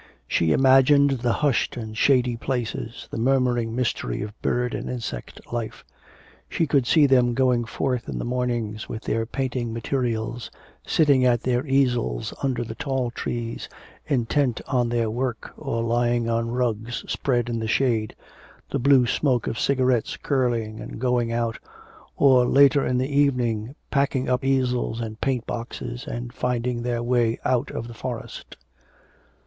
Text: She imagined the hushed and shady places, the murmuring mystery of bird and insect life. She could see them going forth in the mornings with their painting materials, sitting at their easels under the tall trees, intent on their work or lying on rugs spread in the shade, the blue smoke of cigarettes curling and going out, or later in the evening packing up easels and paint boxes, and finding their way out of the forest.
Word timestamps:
She 0.27 0.51
imagined 0.51 1.11
the 1.19 1.31
hushed 1.45 1.77
and 1.77 1.95
shady 1.95 2.35
places, 2.35 3.07
the 3.11 3.19
murmuring 3.19 3.75
mystery 3.75 4.23
of 4.23 4.41
bird 4.41 4.73
and 4.73 4.89
insect 4.89 5.39
life. 5.53 5.85
She 6.49 6.65
could 6.65 6.87
see 6.87 7.05
them 7.05 7.35
going 7.35 7.65
forth 7.65 8.09
in 8.09 8.17
the 8.17 8.25
mornings 8.25 8.89
with 8.89 9.03
their 9.03 9.27
painting 9.27 9.71
materials, 9.71 10.49
sitting 10.87 11.23
at 11.23 11.43
their 11.43 11.67
easels 11.67 12.33
under 12.41 12.63
the 12.63 12.73
tall 12.73 13.11
trees, 13.11 13.69
intent 14.07 14.59
on 14.67 14.89
their 14.89 15.07
work 15.11 15.53
or 15.55 15.83
lying 15.83 16.27
on 16.27 16.49
rugs 16.49 17.05
spread 17.07 17.47
in 17.47 17.59
the 17.59 17.67
shade, 17.67 18.15
the 18.71 18.79
blue 18.79 19.05
smoke 19.05 19.45
of 19.45 19.59
cigarettes 19.59 20.17
curling 20.17 20.79
and 20.79 20.99
going 20.99 21.31
out, 21.31 21.59
or 22.17 22.43
later 22.47 22.83
in 22.83 22.97
the 22.97 23.15
evening 23.15 23.75
packing 23.91 24.27
up 24.27 24.43
easels 24.43 24.99
and 24.99 25.21
paint 25.21 25.45
boxes, 25.45 26.07
and 26.07 26.33
finding 26.33 26.81
their 26.81 27.03
way 27.03 27.37
out 27.45 27.69
of 27.69 27.87
the 27.87 27.93
forest. 27.93 28.57